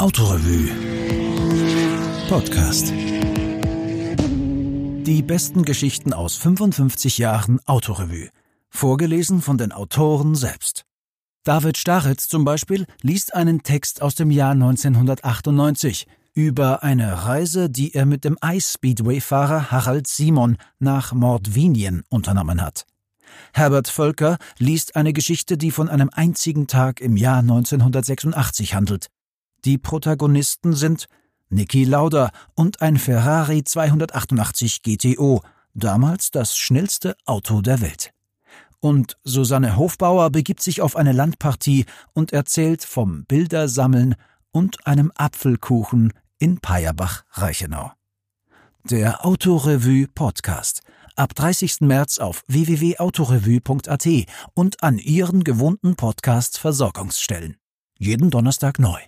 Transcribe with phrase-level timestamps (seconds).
[0.00, 0.68] Autorevue
[2.28, 2.92] Podcast.
[5.04, 8.28] Die besten Geschichten aus 55 Jahren Autorevue.
[8.70, 10.84] Vorgelesen von den Autoren selbst.
[11.42, 17.92] David Staritz zum Beispiel liest einen Text aus dem Jahr 1998 über eine Reise, die
[17.92, 22.86] er mit dem Eis-Speedway-Fahrer Harald Simon nach Mordvinien unternommen hat.
[23.52, 29.08] Herbert Völker liest eine Geschichte, die von einem einzigen Tag im Jahr 1986 handelt.
[29.64, 31.08] Die Protagonisten sind
[31.50, 35.42] Niki Lauda und ein Ferrari 288 GTO,
[35.74, 38.12] damals das schnellste Auto der Welt.
[38.80, 44.14] Und Susanne Hofbauer begibt sich auf eine Landpartie und erzählt vom Bildersammeln
[44.52, 47.92] und einem Apfelkuchen in Peierbach-Reichenau.
[48.84, 50.82] Der Autorevue Podcast.
[51.16, 51.80] Ab 30.
[51.80, 54.06] März auf www.autorevue.at
[54.54, 57.56] und an Ihren gewohnten Podcast-Versorgungsstellen.
[57.98, 59.00] Jeden Donnerstag neu.